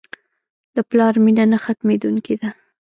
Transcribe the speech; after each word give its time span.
د 0.75 0.77
پلار 0.89 1.13
مینه 1.23 1.45
نه 1.51 1.57
ختمېدونکې 1.65 2.35
ده. 2.41 2.49